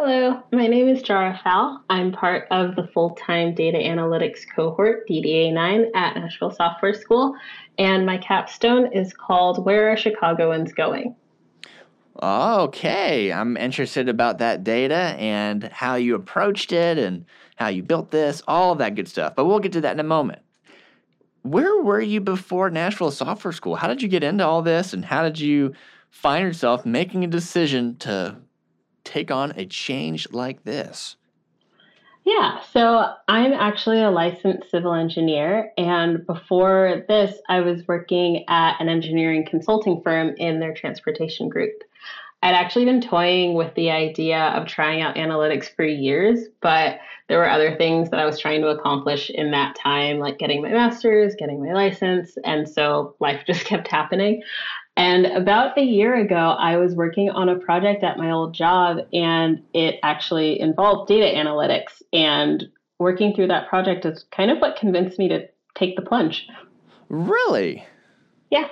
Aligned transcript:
Hello, 0.00 0.40
my 0.52 0.68
name 0.68 0.86
is 0.86 1.02
Diarra 1.02 1.42
Fall. 1.42 1.82
I'm 1.90 2.12
part 2.12 2.46
of 2.52 2.76
the 2.76 2.86
full 2.86 3.16
time 3.16 3.52
data 3.52 3.78
analytics 3.78 4.42
cohort, 4.54 5.08
DDA 5.08 5.52
9, 5.52 5.86
at 5.92 6.14
Nashville 6.14 6.52
Software 6.52 6.94
School, 6.94 7.34
and 7.78 8.06
my 8.06 8.16
capstone 8.16 8.92
is 8.92 9.12
called 9.12 9.64
Where 9.64 9.90
Are 9.90 9.96
Chicagoans 9.96 10.72
Going? 10.72 11.16
Okay, 12.22 13.32
I'm 13.32 13.56
interested 13.56 14.08
about 14.08 14.38
that 14.38 14.62
data 14.62 15.16
and 15.18 15.64
how 15.64 15.96
you 15.96 16.14
approached 16.14 16.70
it 16.70 16.96
and 16.96 17.24
how 17.56 17.66
you 17.66 17.82
built 17.82 18.12
this, 18.12 18.40
all 18.46 18.70
of 18.70 18.78
that 18.78 18.94
good 18.94 19.08
stuff. 19.08 19.34
But 19.34 19.46
we'll 19.46 19.58
get 19.58 19.72
to 19.72 19.80
that 19.80 19.94
in 19.94 20.00
a 20.00 20.04
moment. 20.04 20.42
Where 21.42 21.82
were 21.82 22.00
you 22.00 22.20
before 22.20 22.70
Nashville 22.70 23.10
Software 23.10 23.50
School? 23.50 23.74
How 23.74 23.88
did 23.88 24.00
you 24.00 24.08
get 24.08 24.22
into 24.22 24.46
all 24.46 24.62
this 24.62 24.92
and 24.92 25.04
how 25.04 25.24
did 25.24 25.40
you 25.40 25.72
find 26.10 26.46
yourself 26.46 26.86
making 26.86 27.24
a 27.24 27.28
decision 27.28 27.96
to 27.96 28.36
take 29.08 29.30
on 29.30 29.52
a 29.56 29.66
change 29.66 30.30
like 30.30 30.64
this? 30.64 31.16
Yeah, 32.24 32.60
so 32.72 33.14
I'm 33.26 33.54
actually 33.54 34.02
a 34.02 34.10
licensed 34.10 34.70
civil 34.70 34.92
engineer. 34.92 35.72
And 35.78 36.26
before 36.26 37.04
this, 37.08 37.38
I 37.48 37.60
was 37.60 37.88
working 37.88 38.44
at 38.48 38.78
an 38.80 38.90
engineering 38.90 39.46
consulting 39.48 40.02
firm 40.02 40.34
in 40.36 40.60
their 40.60 40.74
transportation 40.74 41.48
group. 41.48 41.72
I'd 42.42 42.54
actually 42.54 42.84
been 42.84 43.00
toying 43.00 43.54
with 43.54 43.74
the 43.74 43.90
idea 43.90 44.38
of 44.38 44.68
trying 44.68 45.00
out 45.00 45.16
analytics 45.16 45.74
for 45.74 45.84
years, 45.84 46.44
but 46.60 47.00
there 47.28 47.38
were 47.38 47.50
other 47.50 47.76
things 47.76 48.10
that 48.10 48.20
I 48.20 48.26
was 48.26 48.38
trying 48.38 48.60
to 48.60 48.68
accomplish 48.68 49.28
in 49.28 49.50
that 49.50 49.74
time, 49.74 50.18
like 50.18 50.38
getting 50.38 50.62
my 50.62 50.70
master's, 50.70 51.34
getting 51.34 51.62
my 51.64 51.72
license. 51.72 52.36
And 52.44 52.68
so 52.68 53.16
life 53.20 53.42
just 53.46 53.64
kept 53.64 53.88
happening. 53.88 54.42
And 54.98 55.26
about 55.26 55.78
a 55.78 55.82
year 55.82 56.16
ago, 56.16 56.34
I 56.34 56.76
was 56.76 56.96
working 56.96 57.30
on 57.30 57.48
a 57.48 57.54
project 57.54 58.02
at 58.02 58.18
my 58.18 58.32
old 58.32 58.52
job, 58.52 58.98
and 59.12 59.62
it 59.72 60.00
actually 60.02 60.60
involved 60.60 61.08
data 61.08 61.38
analytics. 61.38 62.02
And 62.12 62.64
working 62.98 63.32
through 63.32 63.46
that 63.46 63.68
project 63.68 64.04
is 64.04 64.24
kind 64.32 64.50
of 64.50 64.58
what 64.58 64.74
convinced 64.74 65.16
me 65.16 65.28
to 65.28 65.46
take 65.76 65.94
the 65.94 66.02
plunge. 66.02 66.48
Really? 67.08 67.86
Yeah. 68.50 68.68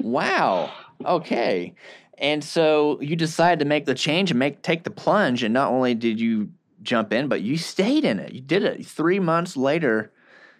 wow. 0.00 0.72
Okay. 1.04 1.74
And 2.16 2.42
so 2.42 2.98
you 3.02 3.14
decided 3.14 3.58
to 3.58 3.66
make 3.66 3.84
the 3.84 3.94
change 3.94 4.30
and 4.30 4.38
make 4.38 4.62
take 4.62 4.84
the 4.84 4.90
plunge, 4.90 5.42
and 5.42 5.52
not 5.52 5.70
only 5.70 5.94
did 5.94 6.18
you 6.18 6.48
jump 6.82 7.12
in, 7.12 7.28
but 7.28 7.42
you 7.42 7.58
stayed 7.58 8.06
in 8.06 8.18
it. 8.18 8.32
You 8.32 8.40
did 8.40 8.62
it. 8.62 8.86
Three 8.86 9.20
months 9.20 9.58
later, 9.58 10.10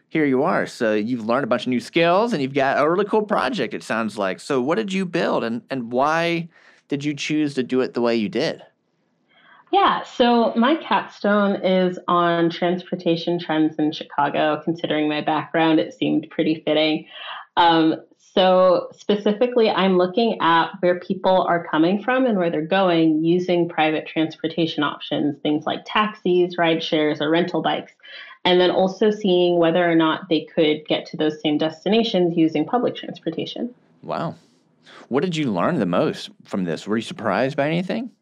here 0.09 0.25
you 0.25 0.43
are. 0.43 0.67
So 0.67 0.95
you've 0.95 1.25
learned 1.25 1.45
a 1.45 1.49
bunch 1.49 1.63
of 1.63 1.69
new 1.69 1.81
skills 1.81 2.33
and 2.33 2.41
you've 2.41 2.55
got 2.55 2.79
a 2.79 2.89
really 2.89 3.05
cool 3.05 3.23
project, 3.23 3.75
it 3.75 3.83
sounds 3.83 4.17
like. 4.17 4.41
So 4.41 4.61
what 4.61 4.77
did 4.77 4.93
you 4.93 5.05
build 5.05 5.45
and, 5.45 5.63
and 5.71 5.93
why 5.93 6.49
did 6.89 7.05
you 7.05 7.15
choose 7.15 7.55
to 7.55 7.63
do 7.63 7.81
it 7.81 7.95
the 7.95 8.01
way 8.01 8.17
you 8.17 8.29
did? 8.29 8.63
Yeah, 9.73 10.05
so 10.05 10.55
my 10.55 10.77
capstone 10.77 11.57
is 11.65 11.99
on 12.07 12.51
transportation 12.51 13.39
trends 13.39 13.77
in 13.79 13.93
Chicago. 13.93 14.61
Considering 14.65 15.09
my 15.09 15.21
background, 15.21 15.81
it 15.81 15.93
seemed 15.93 16.29
pretty 16.31 16.63
fitting. 16.65 17.07
Um, 17.57 17.97
so, 18.19 18.89
specifically, 18.93 19.69
I'm 19.69 19.97
looking 19.97 20.39
at 20.41 20.71
where 20.81 21.01
people 21.01 21.43
are 21.43 21.67
coming 21.67 22.03
from 22.03 22.27
and 22.27 22.39
where 22.39 22.51
they're 22.51 22.65
going 22.65 23.25
using 23.25 23.69
private 23.69 24.07
transportation 24.07 24.85
options, 24.85 25.41
things 25.41 25.65
like 25.67 25.81
taxis, 25.85 26.57
ride 26.57 26.83
shares, 26.83 27.21
or 27.21 27.31
rental 27.31 27.63
bikes 27.63 27.93
and 28.47 28.61
then 28.61 28.71
also 28.71 29.11
seeing 29.11 29.59
whether 29.59 29.91
or 29.91 29.97
not 29.97 30.29
they 30.29 30.47
could 30.55 30.87
get 30.87 31.05
to 31.07 31.17
those 31.17 31.41
same 31.43 31.59
destinations 31.59 32.37
using 32.37 32.65
public 32.65 32.95
transportation. 32.95 33.75
Wow. 34.03 34.37
What 35.09 35.25
did 35.25 35.35
you 35.35 35.53
learn 35.53 35.81
the 35.81 35.87
most 35.87 36.31
from 36.45 36.63
this? 36.63 36.87
Were 36.87 36.97
you 36.97 37.03
surprised 37.03 37.57
by 37.57 37.67
anything? 37.67 38.13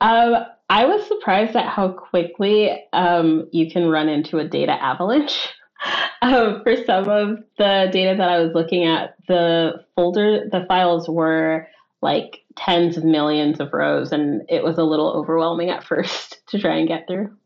Um, 0.00 0.36
I 0.70 0.86
was 0.86 1.06
surprised 1.08 1.56
at 1.56 1.66
how 1.66 1.88
quickly 1.88 2.70
um, 2.92 3.48
you 3.50 3.68
can 3.68 3.88
run 3.88 4.08
into 4.08 4.38
a 4.38 4.46
data 4.46 4.80
avalanche. 4.80 5.48
um, 6.22 6.62
for 6.62 6.76
some 6.86 7.08
of 7.08 7.38
the 7.58 7.88
data 7.92 8.14
that 8.16 8.28
I 8.28 8.38
was 8.38 8.52
looking 8.54 8.84
at, 8.84 9.16
the 9.26 9.84
folder, 9.96 10.48
the 10.48 10.64
files 10.68 11.08
were 11.08 11.66
like 12.00 12.44
tens 12.56 12.96
of 12.96 13.02
millions 13.02 13.58
of 13.58 13.72
rows, 13.72 14.12
and 14.12 14.42
it 14.48 14.62
was 14.62 14.78
a 14.78 14.84
little 14.84 15.12
overwhelming 15.12 15.70
at 15.70 15.82
first 15.88 16.40
to 16.48 16.60
try 16.60 16.76
and 16.76 16.86
get 16.86 17.08
through. 17.08 17.36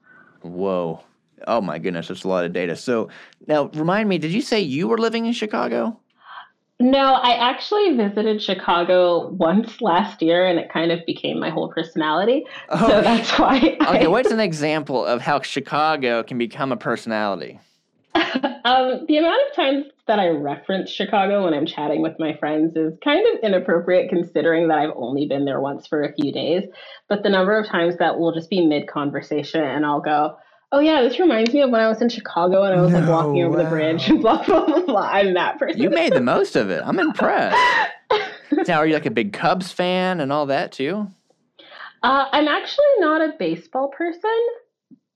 Whoa. 0.43 1.01
Oh 1.47 1.61
my 1.61 1.79
goodness, 1.79 2.09
that's 2.09 2.25
a 2.25 2.29
lot 2.29 2.45
of 2.45 2.53
data. 2.53 2.77
So 2.77 3.09
now 3.47 3.71
remind 3.75 4.09
me, 4.09 4.19
did 4.19 4.33
you 4.33 4.43
say 4.43 4.61
you 4.61 4.89
were 4.89 4.99
living 4.99 5.27
in 5.27 5.33
Chicago? 5.33 5.99
No, 6.79 7.15
I 7.15 7.33
actually 7.33 7.97
visited 7.97 8.43
Chicago 8.43 9.29
once 9.29 9.81
last 9.81 10.21
year 10.21 10.47
and 10.47 10.59
it 10.59 10.71
kind 10.71 10.93
of 10.93 11.01
became 11.07 11.41
my 11.41 11.49
whole 11.49 11.73
personality. 11.73 12.45
Oh. 12.69 12.89
So 12.89 13.01
that's 13.01 13.39
why. 13.39 13.79
I... 13.81 13.97
Okay, 13.97 14.07
what's 14.09 14.31
an 14.31 14.41
example 14.41 15.05
of 15.05 15.23
how 15.23 15.41
Chicago 15.41 16.23
can 16.23 16.37
become 16.37 16.73
a 16.73 16.77
personality? 16.77 17.61
um, 18.15 19.05
the 19.09 19.17
amount 19.19 19.41
of 19.49 19.57
times 19.57 19.85
that 20.07 20.19
I 20.19 20.29
reference 20.29 20.91
Chicago 20.91 21.45
when 21.45 21.55
I'm 21.55 21.67
chatting 21.67 22.03
with 22.03 22.19
my 22.19 22.37
friends 22.37 22.77
is 22.77 22.95
kind 23.03 23.27
of 23.27 23.41
inappropriate 23.43 24.11
considering 24.11 24.69
that 24.69 24.79
I've 24.79 24.95
only 24.97 25.27
been 25.27 25.45
there 25.45 25.61
once 25.61 25.87
for 25.87 26.03
a 26.03 26.13
few 26.13 26.31
days. 26.31 26.65
But 27.09 27.23
the 27.23 27.31
number 27.31 27.59
of 27.59 27.67
times 27.67 27.97
that 27.99 28.19
we'll 28.19 28.33
just 28.33 28.51
be 28.51 28.65
mid 28.65 28.87
conversation 28.87 29.63
and 29.63 29.85
I'll 29.85 30.01
go, 30.01 30.37
oh 30.73 30.81
yeah, 30.81 31.03
this 31.03 31.19
reminds 31.19 31.53
me 31.53 31.63
of 31.63 31.71
when 31.71 31.81
I 31.81 31.89
was 31.89 32.01
in 32.03 32.09
Chicago 32.09 32.63
and 32.63 32.79
I 32.79 32.83
was 32.83 32.93
no, 32.93 33.01
like 33.01 33.09
walking 33.09 33.43
over 33.45 33.57
wow. 33.57 33.65
the 33.65 33.71
bridge 33.71 34.09
and 34.09 34.21
blah 34.23 34.45
blah 34.45 34.67
blah 34.67 34.81
blah. 34.81 35.09
I'm 35.09 35.35
that 35.35 35.59
person. 35.59 35.81
You 35.81 35.91
made 35.91 36.13
the 36.13 36.21
most 36.21 36.57
of 36.57 36.71
it. 36.71 36.83
I'm 36.85 36.99
impressed. 36.99 37.57
now, 38.69 38.79
are 38.79 38.87
you 38.87 38.95
like 38.95 39.07
a 39.07 39.11
big 39.11 39.33
Cubs 39.33 39.73
fan 39.73 40.21
and 40.21 40.33
all 40.33 40.47
that 40.47 40.73
too? 40.73 41.09
Uh, 42.03 42.27
I'm 42.31 42.49
actually 42.49 42.85
not 42.99 43.21
a 43.21 43.35
baseball 43.39 43.89
person, 43.89 44.47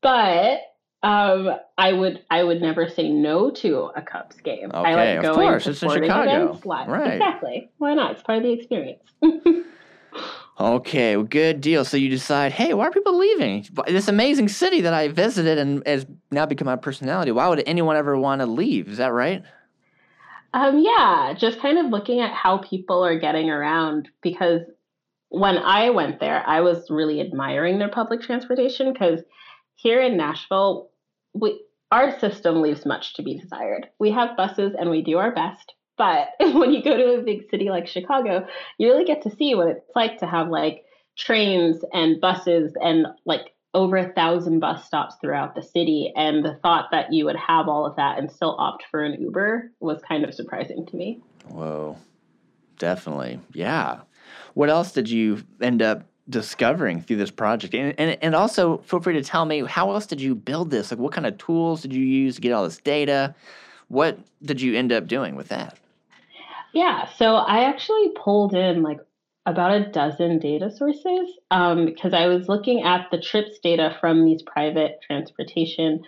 but 0.02 0.60
um, 1.02 1.56
I 1.78 1.92
would 1.92 2.24
I 2.30 2.42
would 2.42 2.60
never 2.60 2.88
say 2.88 3.08
no 3.08 3.50
to 3.50 3.90
a 3.96 4.02
Cubs 4.02 4.36
game. 4.40 4.70
Okay, 4.72 4.90
I 4.90 4.94
like 4.94 5.22
going 5.22 5.28
of 5.28 5.34
course, 5.36 5.64
to 5.64 5.70
it's 5.70 5.82
in 5.82 5.90
Chicago. 5.90 6.44
Events 6.44 6.66
live. 6.66 6.88
Right. 6.88 7.14
Exactly. 7.14 7.70
Why 7.78 7.94
not? 7.94 8.12
It's 8.12 8.22
part 8.22 8.38
of 8.38 8.44
the 8.44 8.52
experience. 8.52 9.02
Okay, 10.60 11.16
well, 11.16 11.24
good 11.24 11.62
deal. 11.62 11.86
So 11.86 11.96
you 11.96 12.10
decide, 12.10 12.52
hey, 12.52 12.74
why 12.74 12.86
are 12.86 12.90
people 12.90 13.16
leaving? 13.16 13.66
This 13.86 14.08
amazing 14.08 14.50
city 14.50 14.82
that 14.82 14.92
I 14.92 15.08
visited 15.08 15.56
and 15.56 15.82
has 15.86 16.04
now 16.30 16.44
become 16.44 16.66
my 16.66 16.76
personality. 16.76 17.32
Why 17.32 17.48
would 17.48 17.62
anyone 17.66 17.96
ever 17.96 18.18
want 18.18 18.42
to 18.42 18.46
leave? 18.46 18.88
Is 18.88 18.98
that 18.98 19.14
right? 19.14 19.42
Um, 20.52 20.80
yeah, 20.84 21.32
just 21.34 21.60
kind 21.60 21.78
of 21.78 21.86
looking 21.86 22.20
at 22.20 22.34
how 22.34 22.58
people 22.58 23.02
are 23.02 23.18
getting 23.18 23.48
around 23.48 24.10
because 24.22 24.60
when 25.30 25.56
I 25.56 25.90
went 25.90 26.20
there, 26.20 26.46
I 26.46 26.60
was 26.60 26.90
really 26.90 27.22
admiring 27.22 27.78
their 27.78 27.88
public 27.88 28.20
transportation 28.20 28.92
because 28.92 29.20
here 29.76 30.02
in 30.02 30.18
Nashville, 30.18 30.90
we 31.32 31.62
our 31.90 32.18
system 32.20 32.60
leaves 32.60 32.84
much 32.84 33.14
to 33.14 33.22
be 33.22 33.38
desired. 33.38 33.88
We 33.98 34.10
have 34.10 34.36
buses 34.36 34.74
and 34.78 34.90
we 34.90 35.02
do 35.02 35.18
our 35.18 35.34
best, 35.34 35.74
but 36.00 36.30
when 36.54 36.72
you 36.72 36.82
go 36.82 36.96
to 36.96 37.20
a 37.20 37.22
big 37.22 37.50
city 37.50 37.68
like 37.68 37.86
Chicago, 37.86 38.46
you 38.78 38.88
really 38.88 39.04
get 39.04 39.20
to 39.24 39.36
see 39.36 39.54
what 39.54 39.68
it's 39.68 39.84
like 39.94 40.18
to 40.20 40.26
have 40.26 40.48
like 40.48 40.86
trains 41.14 41.84
and 41.92 42.18
buses 42.22 42.72
and 42.82 43.06
like 43.26 43.52
over 43.74 43.98
a 43.98 44.10
thousand 44.14 44.60
bus 44.60 44.86
stops 44.86 45.16
throughout 45.20 45.54
the 45.54 45.62
city. 45.62 46.10
And 46.16 46.42
the 46.42 46.54
thought 46.62 46.86
that 46.92 47.12
you 47.12 47.26
would 47.26 47.36
have 47.36 47.68
all 47.68 47.84
of 47.84 47.96
that 47.96 48.18
and 48.18 48.32
still 48.32 48.56
opt 48.58 48.84
for 48.90 49.04
an 49.04 49.20
Uber 49.20 49.70
was 49.80 50.00
kind 50.00 50.24
of 50.24 50.32
surprising 50.32 50.86
to 50.86 50.96
me. 50.96 51.20
Whoa, 51.48 51.98
definitely. 52.78 53.38
Yeah. 53.52 54.00
What 54.54 54.70
else 54.70 54.92
did 54.92 55.10
you 55.10 55.44
end 55.60 55.82
up 55.82 56.06
discovering 56.30 57.02
through 57.02 57.16
this 57.16 57.30
project? 57.30 57.74
And, 57.74 57.94
and, 57.98 58.16
and 58.22 58.34
also, 58.34 58.78
feel 58.78 59.00
free 59.00 59.14
to 59.14 59.22
tell 59.22 59.44
me 59.44 59.66
how 59.66 59.90
else 59.92 60.06
did 60.06 60.22
you 60.22 60.34
build 60.34 60.70
this? 60.70 60.90
Like, 60.92 60.98
what 60.98 61.12
kind 61.12 61.26
of 61.26 61.36
tools 61.36 61.82
did 61.82 61.92
you 61.92 62.02
use 62.02 62.36
to 62.36 62.40
get 62.40 62.52
all 62.52 62.64
this 62.64 62.78
data? 62.78 63.34
What 63.88 64.18
did 64.42 64.62
you 64.62 64.78
end 64.78 64.92
up 64.92 65.06
doing 65.06 65.36
with 65.36 65.48
that? 65.48 65.76
Yeah, 66.72 67.08
so 67.16 67.34
I 67.36 67.64
actually 67.64 68.10
pulled 68.22 68.54
in 68.54 68.82
like 68.82 68.98
about 69.46 69.72
a 69.72 69.90
dozen 69.90 70.38
data 70.38 70.70
sources 70.70 71.30
um, 71.50 71.86
because 71.86 72.12
I 72.12 72.26
was 72.26 72.48
looking 72.48 72.82
at 72.82 73.08
the 73.10 73.20
trips 73.20 73.58
data 73.62 73.96
from 74.00 74.24
these 74.24 74.42
private 74.42 75.00
transportation 75.04 76.02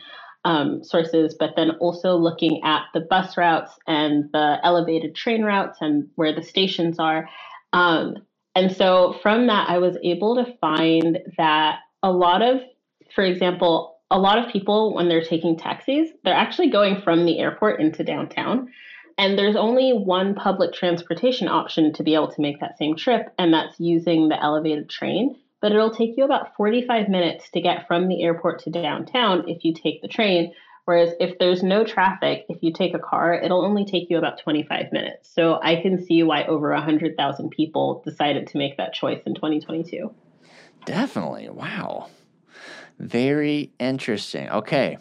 um, 0.44 0.82
sources, 0.84 1.34
but 1.38 1.54
then 1.56 1.70
also 1.81 2.16
looking 2.16 2.62
at 2.64 2.82
the 2.94 3.00
bus 3.00 3.36
routes 3.36 3.72
and 3.86 4.31
the 4.32 4.58
elevated 4.62 5.14
train 5.14 5.42
routes 5.42 5.78
and 5.81 6.08
where 6.16 6.34
the 6.34 6.42
stations 6.42 6.98
are. 6.98 7.28
Um, 7.72 8.16
and 8.54 8.70
so 8.70 9.19
from 9.22 9.46
that, 9.46 9.69
I 9.69 9.78
was 9.78 9.96
able 10.02 10.36
to 10.36 10.52
find 10.60 11.19
that 11.38 11.78
a 12.02 12.12
lot 12.12 12.42
of, 12.42 12.60
for 13.14 13.25
example, 13.25 14.00
a 14.10 14.19
lot 14.19 14.38
of 14.38 14.52
people, 14.52 14.94
when 14.94 15.08
they're 15.08 15.25
taking 15.25 15.56
taxis, 15.56 16.10
they're 16.22 16.34
actually 16.34 16.70
going 16.70 17.00
from 17.00 17.25
the 17.25 17.38
airport 17.38 17.81
into 17.81 18.04
downtown. 18.04 18.69
And 19.18 19.38
there's 19.38 19.56
only 19.56 19.92
one 19.92 20.34
public 20.34 20.72
transportation 20.72 21.48
option 21.48 21.92
to 21.94 22.02
be 22.02 22.14
able 22.14 22.32
to 22.32 22.40
make 22.40 22.60
that 22.60 22.78
same 22.78 22.96
trip, 22.96 23.32
and 23.38 23.52
that's 23.52 23.78
using 23.78 24.28
the 24.28 24.42
elevated 24.42 24.88
train. 24.88 25.36
But 25.60 25.72
it'll 25.72 25.94
take 25.94 26.16
you 26.16 26.24
about 26.24 26.56
45 26.56 27.08
minutes 27.08 27.50
to 27.50 27.60
get 27.60 27.86
from 27.86 28.08
the 28.08 28.22
airport 28.22 28.64
to 28.64 28.70
downtown 28.70 29.48
if 29.48 29.64
you 29.64 29.74
take 29.74 30.02
the 30.02 30.08
train. 30.08 30.52
Whereas 30.84 31.14
if 31.20 31.38
there's 31.38 31.62
no 31.62 31.84
traffic, 31.84 32.44
if 32.48 32.62
you 32.62 32.72
take 32.72 32.94
a 32.94 32.98
car, 32.98 33.34
it'll 33.34 33.64
only 33.64 33.84
take 33.84 34.10
you 34.10 34.18
about 34.18 34.40
25 34.40 34.90
minutes. 34.90 35.30
So 35.32 35.60
I 35.62 35.80
can 35.80 36.04
see 36.04 36.24
why 36.24 36.44
over 36.44 36.72
100,000 36.72 37.50
people 37.50 38.02
decided 38.04 38.48
to 38.48 38.58
make 38.58 38.76
that 38.78 38.92
choice 38.92 39.22
in 39.24 39.34
2022. 39.34 40.12
Definitely. 40.84 41.48
Wow. 41.50 42.08
Very 42.98 43.72
interesting. 43.78 44.50
Okay. 44.50 44.98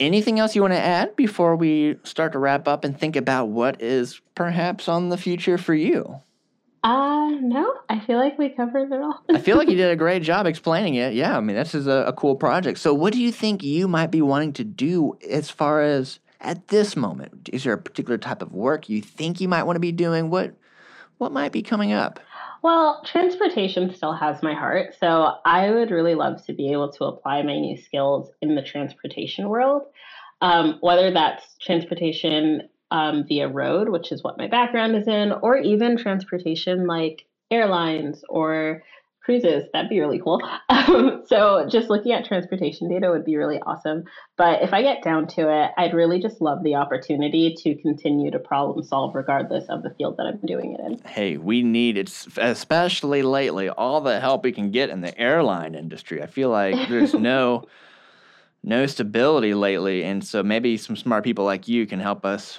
Anything 0.00 0.38
else 0.38 0.54
you 0.54 0.62
want 0.62 0.74
to 0.74 0.80
add 0.80 1.14
before 1.16 1.54
we 1.54 1.96
start 2.02 2.32
to 2.32 2.38
wrap 2.38 2.66
up 2.66 2.84
and 2.84 2.98
think 2.98 3.14
about 3.14 3.48
what 3.48 3.80
is 3.80 4.20
perhaps 4.34 4.88
on 4.88 5.08
the 5.08 5.16
future 5.16 5.56
for 5.56 5.74
you? 5.74 6.20
Uh, 6.82 7.30
no, 7.40 7.74
I 7.88 7.98
feel 8.00 8.18
like 8.18 8.38
we 8.38 8.50
covered 8.50 8.92
it 8.92 9.00
all. 9.00 9.22
I 9.30 9.38
feel 9.38 9.56
like 9.56 9.68
you 9.68 9.76
did 9.76 9.90
a 9.90 9.96
great 9.96 10.22
job 10.22 10.46
explaining 10.46 10.96
it. 10.96 11.14
Yeah, 11.14 11.36
I 11.36 11.40
mean, 11.40 11.56
this 11.56 11.74
is 11.74 11.86
a, 11.86 12.04
a 12.08 12.12
cool 12.12 12.36
project. 12.36 12.78
So, 12.78 12.92
what 12.92 13.12
do 13.12 13.22
you 13.22 13.32
think 13.32 13.62
you 13.62 13.88
might 13.88 14.10
be 14.10 14.20
wanting 14.20 14.52
to 14.54 14.64
do 14.64 15.16
as 15.28 15.48
far 15.48 15.80
as 15.80 16.18
at 16.40 16.68
this 16.68 16.94
moment? 16.94 17.48
Is 17.52 17.64
there 17.64 17.72
a 17.72 17.78
particular 17.78 18.18
type 18.18 18.42
of 18.42 18.52
work 18.52 18.88
you 18.90 19.00
think 19.00 19.40
you 19.40 19.48
might 19.48 19.62
want 19.62 19.76
to 19.76 19.80
be 19.80 19.92
doing? 19.92 20.28
What 20.28 20.54
what 21.18 21.32
might 21.32 21.52
be 21.52 21.62
coming 21.62 21.92
up? 21.92 22.20
Well, 22.64 23.02
transportation 23.04 23.94
still 23.94 24.14
has 24.14 24.42
my 24.42 24.54
heart. 24.54 24.94
So 24.98 25.34
I 25.44 25.70
would 25.70 25.90
really 25.90 26.14
love 26.14 26.42
to 26.46 26.54
be 26.54 26.72
able 26.72 26.90
to 26.92 27.04
apply 27.04 27.42
my 27.42 27.58
new 27.58 27.76
skills 27.76 28.30
in 28.40 28.54
the 28.54 28.62
transportation 28.62 29.50
world, 29.50 29.82
um, 30.40 30.78
whether 30.80 31.10
that's 31.12 31.44
transportation 31.60 32.70
um, 32.90 33.26
via 33.28 33.48
road, 33.48 33.90
which 33.90 34.10
is 34.10 34.24
what 34.24 34.38
my 34.38 34.48
background 34.48 34.96
is 34.96 35.06
in, 35.06 35.32
or 35.42 35.58
even 35.58 35.98
transportation 35.98 36.86
like 36.86 37.26
airlines 37.50 38.24
or 38.30 38.82
cruises. 39.24 39.64
That'd 39.72 39.88
be 39.88 40.00
really 40.00 40.20
cool. 40.20 40.40
Um, 40.74 41.22
so 41.26 41.66
just 41.70 41.88
looking 41.88 42.12
at 42.12 42.26
transportation 42.26 42.90
data 42.90 43.10
would 43.10 43.24
be 43.24 43.36
really 43.36 43.58
awesome. 43.60 44.04
But 44.36 44.62
if 44.62 44.74
I 44.74 44.82
get 44.82 45.02
down 45.02 45.26
to 45.28 45.48
it, 45.50 45.70
I'd 45.78 45.94
really 45.94 46.20
just 46.20 46.42
love 46.42 46.62
the 46.62 46.74
opportunity 46.74 47.54
to 47.58 47.74
continue 47.76 48.30
to 48.30 48.38
problem 48.38 48.84
solve 48.84 49.14
regardless 49.14 49.64
of 49.68 49.82
the 49.82 49.90
field 49.90 50.16
that 50.18 50.26
I'm 50.26 50.40
doing 50.44 50.74
it 50.74 50.80
in. 50.80 50.98
Hey, 51.06 51.36
we 51.38 51.62
need 51.62 51.96
it, 51.96 52.10
especially 52.36 53.22
lately, 53.22 53.70
all 53.70 54.00
the 54.00 54.20
help 54.20 54.44
we 54.44 54.52
can 54.52 54.70
get 54.70 54.90
in 54.90 55.00
the 55.00 55.16
airline 55.18 55.74
industry. 55.74 56.22
I 56.22 56.26
feel 56.26 56.50
like 56.50 56.88
there's 56.88 57.14
no 57.14 57.64
no 58.62 58.86
stability 58.86 59.54
lately, 59.54 60.02
and 60.04 60.24
so 60.24 60.42
maybe 60.42 60.76
some 60.76 60.96
smart 60.96 61.24
people 61.24 61.44
like 61.44 61.68
you 61.68 61.86
can 61.86 62.00
help 62.00 62.24
us 62.24 62.58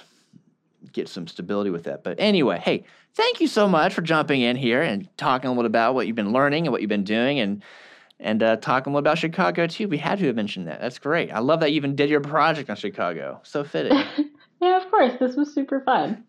get 0.92 1.08
some 1.08 1.26
stability 1.26 1.70
with 1.70 1.84
that. 1.84 2.04
But 2.04 2.16
anyway, 2.18 2.58
hey, 2.58 2.84
thank 3.14 3.40
you 3.40 3.48
so 3.48 3.68
much 3.68 3.94
for 3.94 4.02
jumping 4.02 4.40
in 4.40 4.56
here 4.56 4.82
and 4.82 5.08
talking 5.16 5.48
a 5.48 5.52
little 5.52 5.66
about 5.66 5.94
what 5.94 6.06
you've 6.06 6.16
been 6.16 6.32
learning 6.32 6.66
and 6.66 6.72
what 6.72 6.80
you've 6.80 6.88
been 6.88 7.04
doing 7.04 7.40
and 7.40 7.62
and 8.18 8.42
uh, 8.42 8.56
talking 8.56 8.92
a 8.92 8.96
little 8.96 9.00
about 9.00 9.18
Chicago 9.18 9.66
too. 9.66 9.88
We 9.88 9.98
had 9.98 10.18
to 10.20 10.26
have 10.26 10.36
mentioned 10.36 10.68
that. 10.68 10.80
That's 10.80 10.98
great. 10.98 11.30
I 11.30 11.40
love 11.40 11.60
that 11.60 11.70
you 11.70 11.76
even 11.76 11.94
did 11.96 12.08
your 12.08 12.20
project 12.20 12.70
on 12.70 12.76
Chicago. 12.76 13.40
So 13.42 13.62
fitting. 13.62 13.92
yeah, 14.60 14.78
of 14.78 14.90
course. 14.90 15.12
This 15.20 15.36
was 15.36 15.52
super 15.52 15.80
fun. 15.80 16.24